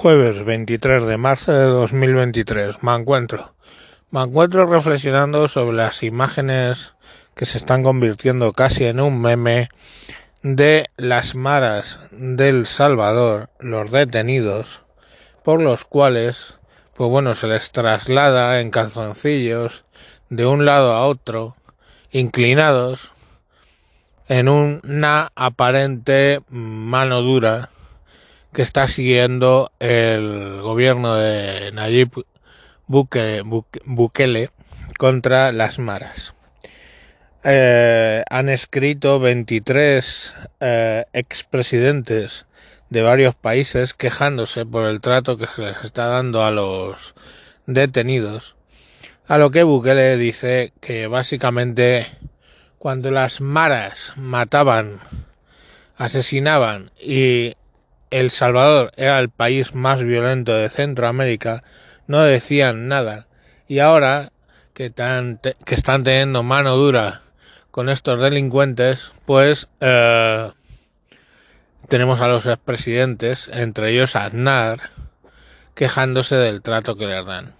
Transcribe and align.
Jueves 0.00 0.44
23 0.44 1.06
de 1.06 1.18
marzo 1.18 1.50
de 1.50 1.64
2023. 1.64 2.84
Me 2.84 2.94
encuentro. 2.94 3.56
Me 4.12 4.22
encuentro 4.22 4.64
reflexionando 4.64 5.48
sobre 5.48 5.76
las 5.76 6.04
imágenes 6.04 6.94
que 7.34 7.46
se 7.46 7.58
están 7.58 7.82
convirtiendo 7.82 8.52
casi 8.52 8.84
en 8.84 9.00
un 9.00 9.20
meme 9.20 9.70
de 10.44 10.86
las 10.96 11.34
maras 11.34 11.98
del 12.12 12.68
Salvador, 12.68 13.50
los 13.58 13.90
detenidos, 13.90 14.84
por 15.42 15.60
los 15.60 15.84
cuales, 15.84 16.60
pues 16.94 17.10
bueno, 17.10 17.34
se 17.34 17.48
les 17.48 17.72
traslada 17.72 18.60
en 18.60 18.70
calzoncillos 18.70 19.84
de 20.30 20.46
un 20.46 20.64
lado 20.64 20.92
a 20.92 21.06
otro, 21.06 21.56
inclinados, 22.12 23.14
en 24.28 24.48
una 24.48 25.32
aparente 25.34 26.40
mano 26.50 27.20
dura 27.20 27.70
que 28.52 28.62
está 28.62 28.88
siguiendo 28.88 29.70
el 29.78 30.60
gobierno 30.62 31.14
de 31.16 31.72
Nayib 31.72 32.24
Bukele 32.86 34.50
contra 34.98 35.52
las 35.52 35.78
maras. 35.78 36.34
Eh, 37.44 38.24
han 38.28 38.48
escrito 38.48 39.20
23 39.20 40.36
eh, 40.60 41.04
expresidentes 41.12 42.46
de 42.90 43.02
varios 43.02 43.34
países 43.34 43.94
quejándose 43.94 44.66
por 44.66 44.86
el 44.86 45.00
trato 45.00 45.36
que 45.36 45.46
se 45.46 45.62
les 45.62 45.84
está 45.84 46.06
dando 46.06 46.44
a 46.44 46.50
los 46.50 47.14
detenidos. 47.66 48.56
A 49.28 49.38
lo 49.38 49.50
que 49.50 49.62
Bukele 49.62 50.16
dice 50.16 50.72
que 50.80 51.06
básicamente 51.06 52.06
cuando 52.78 53.10
las 53.10 53.40
maras 53.40 54.14
mataban, 54.16 55.00
asesinaban 55.96 56.90
y 57.00 57.54
el 58.10 58.30
Salvador 58.30 58.92
era 58.96 59.18
el 59.18 59.28
país 59.28 59.74
más 59.74 60.02
violento 60.02 60.52
de 60.52 60.68
Centroamérica, 60.68 61.62
no 62.06 62.22
decían 62.22 62.88
nada. 62.88 63.26
Y 63.66 63.80
ahora 63.80 64.32
que, 64.74 64.92
que 64.92 65.74
están 65.74 66.04
teniendo 66.04 66.42
mano 66.42 66.76
dura 66.76 67.22
con 67.70 67.88
estos 67.88 68.20
delincuentes, 68.20 69.12
pues 69.26 69.68
eh, 69.80 70.50
tenemos 71.88 72.20
a 72.20 72.28
los 72.28 72.46
expresidentes, 72.46 73.48
entre 73.52 73.90
ellos 73.92 74.16
Aznar, 74.16 74.90
quejándose 75.74 76.36
del 76.36 76.62
trato 76.62 76.96
que 76.96 77.06
les 77.06 77.24
dan. 77.26 77.57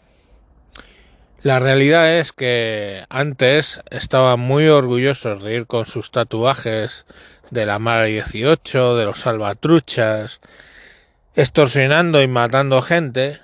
La 1.43 1.61
realidad 1.61 2.19
es 2.19 2.33
que 2.33 3.05
antes 3.09 3.81
estaban 3.91 4.41
muy 4.41 4.67
orgullosos 4.67 5.41
de 5.43 5.55
ir 5.55 5.67
con 5.67 5.87
sus 5.87 6.11
tatuajes 6.11 7.07
de 7.51 7.65
la 7.65 7.79
Mara 7.79 8.05
18, 8.05 8.97
de 8.97 9.05
los 9.05 9.21
salvatruchas, 9.21 10.41
extorsionando 11.37 12.21
y 12.23 12.27
matando 12.27 12.83
gente, 12.83 13.39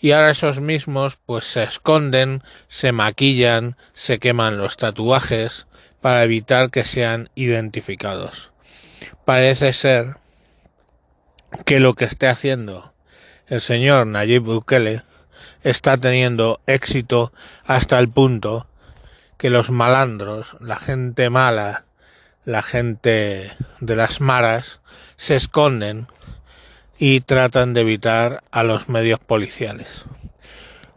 y 0.00 0.12
ahora 0.12 0.30
esos 0.30 0.60
mismos 0.60 1.18
pues 1.26 1.44
se 1.44 1.64
esconden, 1.64 2.42
se 2.68 2.92
maquillan, 2.92 3.76
se 3.92 4.20
queman 4.20 4.58
los 4.58 4.76
tatuajes 4.76 5.66
para 6.00 6.22
evitar 6.22 6.70
que 6.70 6.84
sean 6.84 7.30
identificados. 7.34 8.52
Parece 9.24 9.72
ser 9.72 10.18
que 11.64 11.80
lo 11.80 11.94
que 11.94 12.04
esté 12.04 12.28
haciendo 12.28 12.92
el 13.48 13.60
señor 13.60 14.06
Nayib 14.06 14.44
Bukele 14.44 15.02
está 15.62 15.96
teniendo 15.96 16.60
éxito 16.66 17.32
hasta 17.64 17.98
el 17.98 18.08
punto 18.08 18.66
que 19.38 19.50
los 19.50 19.70
malandros, 19.70 20.56
la 20.60 20.76
gente 20.76 21.30
mala, 21.30 21.84
la 22.44 22.62
gente 22.62 23.50
de 23.80 23.96
las 23.96 24.20
maras 24.20 24.80
se 25.16 25.36
esconden 25.36 26.06
y 26.98 27.20
tratan 27.20 27.74
de 27.74 27.80
evitar 27.80 28.44
a 28.50 28.62
los 28.62 28.88
medios 28.88 29.18
policiales. 29.18 30.04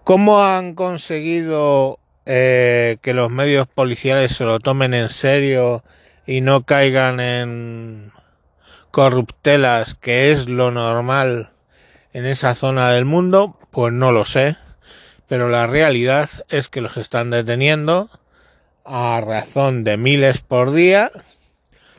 ¿Cómo 0.04 0.44
han 0.44 0.76
conseguido 0.76 2.00
eh, 2.28 2.98
que 3.02 3.14
los 3.14 3.32
medios 3.32 3.68
policiales 3.68 4.36
se 4.36 4.44
lo 4.44 4.60
tomen 4.60 4.94
en 4.94 5.10
serio 5.10 5.84
y 6.28 6.42
no 6.42 6.64
caigan 6.64 7.20
en 7.20 8.12
corruptelas, 8.92 9.96
que 9.96 10.32
es 10.32 10.48
lo 10.48 10.72
normal 10.72 11.55
en 12.16 12.26
esa 12.26 12.56
zona 12.56 12.92
del 12.92 13.04
mundo? 13.04 13.60
Pues 13.72 13.92
no 13.92 14.14
lo 14.14 14.24
sé, 14.24 14.56
pero 15.28 15.50
la 15.50 15.68
realidad 15.68 16.30
es 16.48 16.70
que 16.70 16.80
los 16.80 16.96
están 16.96 17.30
deteniendo 17.30 18.10
a 18.86 19.20
razón 19.20 19.84
de 19.84 19.98
miles 19.98 20.40
por 20.40 20.72
día 20.72 21.12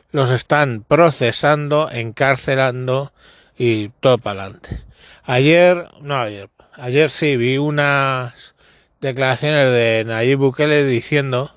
los 0.09 0.31
están 0.31 0.83
procesando, 0.87 1.91
encarcelando 1.91 3.13
y 3.59 3.89
todo 3.99 4.17
para 4.17 4.41
adelante. 4.45 4.81
Ayer, 5.23 5.85
no 6.01 6.17
ayer, 6.17 6.49
ayer 6.73 7.11
sí 7.11 7.37
vi 7.37 7.59
unas 7.59 8.55
declaraciones 8.99 9.71
de 9.71 10.03
Nayib 10.07 10.39
Bukele 10.39 10.83
diciendo 10.83 11.53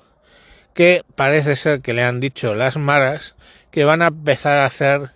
que 0.75 1.03
parece 1.15 1.55
ser 1.55 1.81
que 1.81 1.93
le 1.93 2.03
han 2.03 2.19
dicho 2.19 2.53
las 2.53 2.77
maras 2.77 3.35
que 3.71 3.85
van 3.85 4.03
a 4.03 4.07
empezar 4.07 4.59
a 4.59 4.65
hacer 4.65 5.09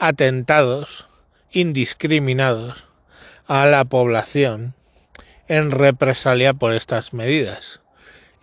atentados 0.00 1.06
indiscriminados 1.52 2.88
a 3.46 3.66
la 3.66 3.84
población 3.84 4.74
en 5.48 5.70
represalia 5.70 6.54
por 6.54 6.72
estas 6.72 7.12
medidas. 7.12 7.80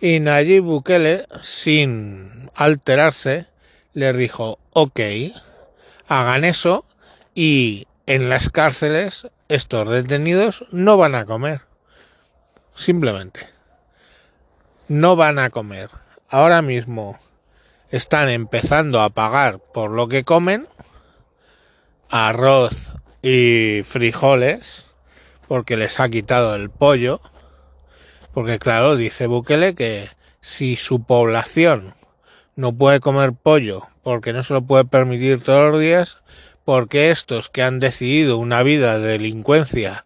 Y 0.00 0.20
Nayib 0.20 0.62
Bukele, 0.62 1.26
sin 1.42 2.50
alterarse, 2.54 3.46
les 3.92 4.16
dijo, 4.16 4.58
ok, 4.72 5.00
hagan 6.08 6.44
eso 6.44 6.84
y 7.34 7.86
en 8.06 8.28
las 8.28 8.48
cárceles 8.48 9.28
estos 9.48 9.88
detenidos 9.88 10.64
no 10.70 10.96
van 10.96 11.14
a 11.14 11.26
comer. 11.26 11.62
Simplemente. 12.74 13.48
No 14.88 15.16
van 15.16 15.38
a 15.38 15.50
comer. 15.50 15.90
Ahora 16.28 16.62
mismo 16.62 17.18
están 17.90 18.28
empezando 18.28 19.00
a 19.00 19.10
pagar 19.10 19.58
por 19.58 19.90
lo 19.90 20.08
que 20.08 20.24
comen 20.24 20.68
arroz 22.08 22.89
y 23.22 23.82
frijoles 23.84 24.86
porque 25.48 25.76
les 25.76 26.00
ha 26.00 26.08
quitado 26.08 26.54
el 26.54 26.70
pollo 26.70 27.20
porque 28.32 28.58
claro 28.58 28.96
dice 28.96 29.26
Bukele 29.26 29.74
que 29.74 30.08
si 30.40 30.76
su 30.76 31.02
población 31.04 31.94
no 32.56 32.72
puede 32.72 33.00
comer 33.00 33.32
pollo 33.32 33.90
porque 34.02 34.32
no 34.32 34.42
se 34.42 34.54
lo 34.54 34.62
puede 34.62 34.84
permitir 34.84 35.42
todos 35.42 35.72
los 35.72 35.80
días, 35.80 36.18
porque 36.64 37.10
estos 37.10 37.50
que 37.50 37.62
han 37.62 37.80
decidido 37.80 38.38
una 38.38 38.62
vida 38.62 38.98
de 38.98 39.08
delincuencia 39.08 40.04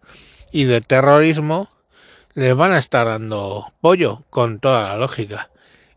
y 0.51 0.65
de 0.65 0.81
terrorismo 0.81 1.69
les 2.33 2.55
van 2.55 2.73
a 2.73 2.77
estar 2.77 3.07
dando 3.07 3.73
pollo 3.81 4.23
con 4.29 4.59
toda 4.59 4.89
la 4.89 4.97
lógica. 4.97 5.49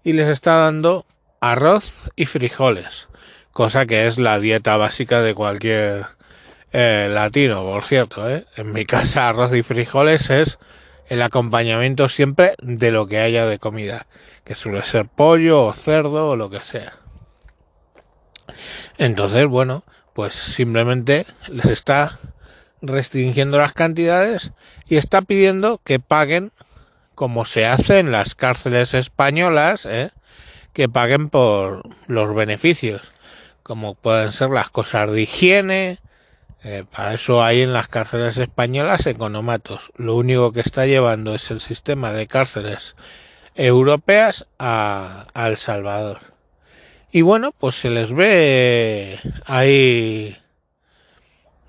Y 0.04 0.12
les 0.12 0.28
está 0.28 0.56
dando 0.56 1.04
arroz 1.40 2.10
y 2.16 2.26
frijoles, 2.26 3.08
cosa 3.52 3.86
que 3.86 4.06
es 4.06 4.18
la 4.18 4.38
dieta 4.38 4.76
básica 4.76 5.20
de 5.20 5.34
cualquier 5.34 6.06
eh, 6.72 7.08
latino, 7.10 7.62
por 7.62 7.84
cierto. 7.84 8.28
¿eh? 8.28 8.44
En 8.56 8.72
mi 8.72 8.84
casa 8.84 9.28
arroz 9.28 9.54
y 9.54 9.62
frijoles 9.62 10.30
es 10.30 10.58
el 11.08 11.22
acompañamiento 11.22 12.08
siempre 12.08 12.54
de 12.60 12.90
lo 12.90 13.06
que 13.06 13.18
haya 13.18 13.46
de 13.46 13.58
comida, 13.58 14.06
que 14.44 14.54
suele 14.54 14.82
ser 14.82 15.06
pollo 15.06 15.64
o 15.64 15.72
cerdo 15.72 16.30
o 16.30 16.36
lo 16.36 16.50
que 16.50 16.60
sea. 16.60 16.92
Entonces, 18.98 19.46
bueno, 19.46 19.84
pues 20.12 20.34
simplemente 20.34 21.26
les 21.48 21.66
está 21.66 22.18
restringiendo 22.82 23.58
las 23.58 23.72
cantidades 23.72 24.52
y 24.88 24.96
está 24.96 25.22
pidiendo 25.22 25.80
que 25.82 25.98
paguen 25.98 26.52
como 27.14 27.44
se 27.44 27.66
hace 27.66 27.98
en 27.98 28.12
las 28.12 28.34
cárceles 28.34 28.94
españolas, 28.94 29.86
¿eh? 29.86 30.10
que 30.72 30.88
paguen 30.88 31.28
por 31.28 31.82
los 32.06 32.34
beneficios, 32.34 33.12
como 33.64 33.94
pueden 33.94 34.30
ser 34.30 34.50
las 34.50 34.70
cosas 34.70 35.10
de 35.10 35.22
higiene, 35.22 35.98
eh, 36.64 36.84
para 36.90 37.14
eso 37.14 37.42
hay 37.42 37.62
en 37.62 37.72
las 37.72 37.88
cárceles 37.88 38.36
españolas 38.38 39.06
economatos. 39.06 39.92
Lo 39.96 40.16
único 40.16 40.52
que 40.52 40.60
está 40.60 40.86
llevando 40.86 41.34
es 41.34 41.50
el 41.50 41.60
sistema 41.60 42.12
de 42.12 42.26
cárceles 42.26 42.96
europeas 43.54 44.46
a, 44.58 45.26
El 45.34 45.56
Salvador. 45.56 46.18
Y 47.12 47.22
bueno, 47.22 47.52
pues 47.56 47.76
se 47.76 47.90
les 47.90 48.12
ve 48.12 49.18
ahí 49.46 50.36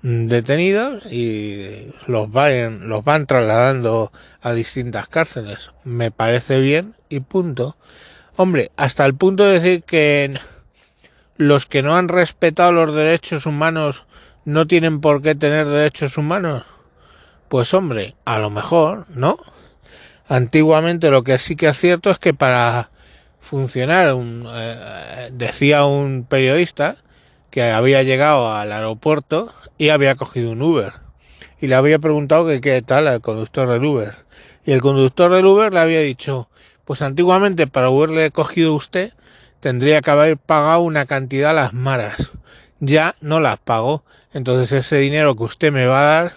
detenidos 0.02 1.06
y 1.06 1.92
los 2.06 2.30
van, 2.30 2.88
los 2.88 3.04
van 3.04 3.26
trasladando 3.26 4.12
a 4.42 4.52
distintas 4.52 5.08
cárceles. 5.08 5.72
Me 5.84 6.10
parece 6.10 6.60
bien 6.60 6.94
y 7.08 7.20
punto. 7.20 7.76
Hombre, 8.36 8.70
hasta 8.76 9.06
el 9.06 9.14
punto 9.14 9.44
de 9.44 9.60
decir 9.60 9.82
que 9.82 10.34
los 11.36 11.66
que 11.66 11.82
no 11.82 11.96
han 11.96 12.08
respetado 12.08 12.72
los 12.72 12.94
derechos 12.94 13.46
humanos 13.46 14.04
no 14.44 14.66
tienen 14.66 15.00
por 15.00 15.22
qué 15.22 15.34
tener 15.34 15.66
derechos 15.66 16.16
humanos? 16.16 16.64
Pues 17.48 17.74
hombre, 17.74 18.14
a 18.24 18.38
lo 18.38 18.50
mejor, 18.50 19.06
¿no? 19.14 19.38
Antiguamente 20.28 21.10
lo 21.10 21.24
que 21.24 21.38
sí 21.38 21.56
que 21.56 21.68
es 21.68 21.78
cierto 21.78 22.10
es 22.10 22.18
que 22.18 22.34
para 22.34 22.90
funcionar, 23.40 24.14
un, 24.14 24.46
eh, 24.48 25.30
decía 25.32 25.84
un 25.84 26.24
periodista 26.28 26.96
que 27.50 27.70
había 27.70 28.02
llegado 28.02 28.52
al 28.52 28.70
aeropuerto 28.72 29.52
y 29.76 29.88
había 29.88 30.14
cogido 30.14 30.52
un 30.52 30.62
Uber. 30.62 30.92
y 31.62 31.66
le 31.66 31.74
había 31.74 31.98
preguntado 31.98 32.46
que 32.46 32.60
qué 32.62 32.80
tal 32.80 33.06
al 33.06 33.20
conductor 33.20 33.68
del 33.68 33.84
Uber. 33.84 34.14
Y 34.64 34.72
el 34.72 34.80
conductor 34.80 35.30
del 35.30 35.44
Uber 35.44 35.72
le 35.72 35.80
había 35.80 36.00
dicho, 36.00 36.48
pues 36.84 37.02
antiguamente 37.02 37.66
para 37.66 37.88
haberle 37.88 38.30
cogido 38.30 38.74
usted 38.74 39.12
tendría 39.60 40.00
que 40.00 40.10
haber 40.10 40.38
pagado 40.38 40.80
una 40.80 41.04
cantidad 41.04 41.50
a 41.50 41.54
las 41.54 41.74
maras. 41.74 42.30
Ya 42.78 43.14
no 43.20 43.40
las 43.40 43.58
pago. 43.58 44.04
Entonces 44.32 44.72
ese 44.72 44.98
dinero 44.98 45.34
que 45.36 45.42
usted 45.44 45.72
me 45.72 45.86
va 45.86 46.00
a 46.00 46.22
dar 46.22 46.32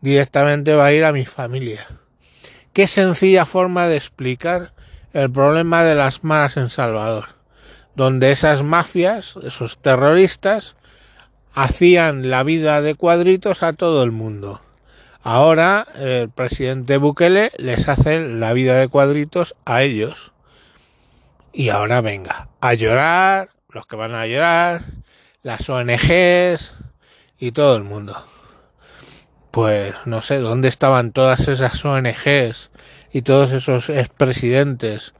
directamente 0.00 0.74
va 0.74 0.86
a 0.86 0.92
ir 0.92 1.04
a 1.04 1.12
mi 1.12 1.24
familia. 1.24 1.86
Qué 2.72 2.86
sencilla 2.86 3.44
forma 3.44 3.86
de 3.86 3.96
explicar 3.96 4.72
el 5.12 5.30
problema 5.30 5.84
de 5.84 5.94
las 5.94 6.24
maras 6.24 6.56
en 6.56 6.70
Salvador, 6.70 7.26
donde 7.94 8.30
esas 8.30 8.62
mafias, 8.62 9.36
esos 9.42 9.80
terroristas, 9.80 10.76
hacían 11.54 12.30
la 12.30 12.42
vida 12.42 12.80
de 12.82 12.94
cuadritos 12.94 13.62
a 13.62 13.72
todo 13.72 14.02
el 14.02 14.12
mundo. 14.12 14.62
Ahora 15.22 15.86
el 15.98 16.30
presidente 16.30 16.96
Bukele 16.96 17.52
les 17.58 17.88
hace 17.88 18.20
la 18.20 18.52
vida 18.52 18.76
de 18.76 18.88
cuadritos 18.88 19.54
a 19.64 19.82
ellos. 19.82 20.32
Y 21.52 21.70
ahora 21.70 22.00
venga, 22.00 22.48
a 22.60 22.74
llorar, 22.74 23.50
los 23.70 23.86
que 23.86 23.96
van 23.96 24.14
a 24.14 24.26
llorar, 24.26 24.84
las 25.42 25.68
ONGs 25.68 26.74
y 27.38 27.52
todo 27.52 27.76
el 27.76 27.84
mundo. 27.84 28.16
Pues 29.50 29.94
no 30.04 30.22
sé 30.22 30.38
dónde 30.38 30.68
estaban 30.68 31.12
todas 31.12 31.48
esas 31.48 31.84
ONGs 31.84 32.70
y 33.12 33.22
todos 33.22 33.52
esos 33.52 33.88
expresidentes 33.88 35.14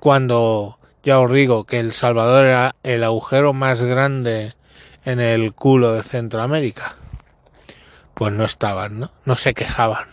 cuando 0.00 0.78
ya 1.02 1.18
os 1.20 1.32
digo 1.32 1.64
que 1.64 1.80
El 1.80 1.92
Salvador 1.92 2.46
era 2.46 2.76
el 2.82 3.04
agujero 3.04 3.52
más 3.52 3.82
grande 3.82 4.54
en 5.04 5.20
el 5.20 5.52
culo 5.52 5.94
de 5.94 6.02
Centroamérica. 6.02 6.96
Pues 8.14 8.32
no 8.32 8.44
estaban, 8.44 9.00
¿no? 9.00 9.10
No 9.24 9.36
se 9.36 9.54
quejaban. 9.54 10.06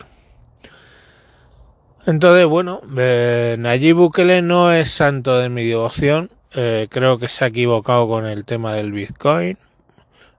Entonces, 2.06 2.46
bueno, 2.46 2.82
eh, 2.98 3.56
Nayib 3.60 3.98
Bukele 3.98 4.42
no 4.42 4.72
es 4.72 4.90
santo 4.90 5.38
de 5.38 5.50
mi 5.50 5.66
devoción. 5.66 6.32
Eh, 6.56 6.88
creo 6.90 7.20
que 7.20 7.28
se 7.28 7.44
ha 7.44 7.50
equivocado 7.50 8.08
con 8.08 8.26
el 8.26 8.46
tema 8.46 8.74
del 8.74 8.92
Bitcoin. 8.92 9.58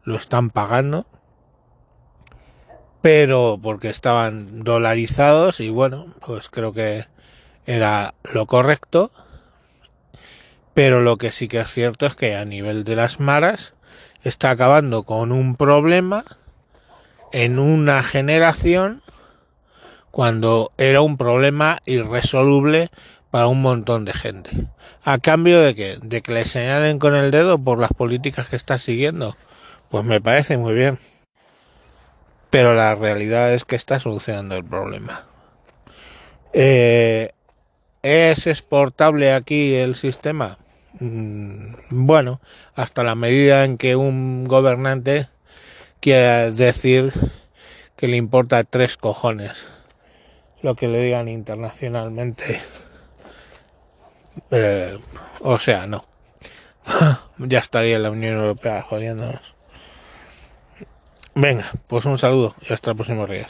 Lo 0.05 0.17
están 0.17 0.51
pagando. 0.51 1.07
Pero 3.03 3.59
porque 3.63 3.89
estaban 3.89 4.63
dolarizados 4.63 5.61
y 5.61 5.71
bueno, 5.71 6.07
pues 6.21 6.49
creo 6.51 6.73
que 6.73 7.07
era 7.67 8.15
lo 8.33 8.47
correcto. 8.47 9.11
Pero 10.75 11.01
lo 11.01 11.17
que 11.17 11.31
sí 11.31 11.49
que 11.49 11.61
es 11.61 11.71
cierto 11.71 12.07
es 12.07 12.15
que 12.15 12.37
a 12.37 12.45
nivel 12.45 12.85
de 12.85 12.97
las 12.97 13.21
maras 13.21 13.75
está 14.23 14.51
acabando 14.51 15.05
con 15.05 15.33
un 15.33 15.57
problema 15.57 16.25
en 17.33 17.59
una 17.59 18.03
generación 18.03 19.03
cuando 20.11 20.73
era 20.77 21.01
un 21.01 21.17
problema 21.17 21.79
irresoluble 21.87 22.91
para 23.31 23.47
un 23.47 23.63
montón 23.63 24.05
de 24.05 24.13
gente. 24.13 24.51
¿A 25.05 25.19
cambio 25.19 25.61
de 25.61 25.75
que 25.75 25.99
De 26.03 26.21
que 26.21 26.33
le 26.33 26.45
señalen 26.45 26.99
con 26.99 27.15
el 27.15 27.31
dedo 27.31 27.59
por 27.59 27.79
las 27.79 27.93
políticas 27.93 28.49
que 28.49 28.57
está 28.57 28.79
siguiendo. 28.79 29.37
Pues 29.91 30.05
me 30.05 30.21
parece 30.21 30.57
muy 30.57 30.75
bien. 30.75 30.99
Pero 32.49 32.75
la 32.75 32.95
realidad 32.95 33.53
es 33.53 33.65
que 33.65 33.77
está 33.77 33.99
solucionando 33.99 34.57
el 34.57 34.65
problema. 34.65 35.27
Eh, 36.53 37.31
¿Es 38.03 38.47
exportable 38.47 39.35
aquí 39.35 39.75
el 39.75 39.95
sistema? 39.95 40.59
Mm, 40.99 41.75
bueno, 41.91 42.41
hasta 42.75 43.05
la 43.05 43.15
medida 43.15 43.65
en 43.65 43.79
que 43.79 43.95
un 43.97 44.45
gobernante 44.45 45.29
quiera 46.01 46.51
decir 46.51 47.13
que 47.97 48.09
le 48.09 48.17
importa 48.17 48.65
tres 48.65 48.97
cojones 48.97 49.69
lo 50.63 50.75
que 50.75 50.89
le 50.89 51.03
digan 51.03 51.29
internacionalmente. 51.29 52.61
Eh, 54.51 54.99
o 55.41 55.59
sea, 55.59 55.87
no. 55.87 56.05
ya 57.39 57.59
estaría 57.59 57.99
la 57.99 58.11
Unión 58.11 58.37
Europea 58.37 58.83
jodiéndonos. 58.83 59.55
Venga, 61.41 61.73
pues 61.87 62.05
un 62.05 62.19
saludo 62.19 62.55
y 62.69 62.75
hasta 62.75 62.91
el 62.91 62.97
próximo 62.99 63.27
día. 63.27 63.49